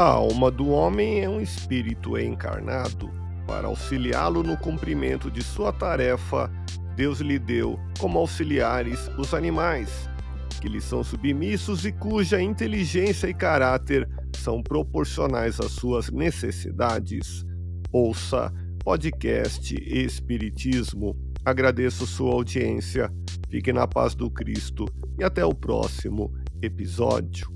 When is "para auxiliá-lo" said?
3.46-4.42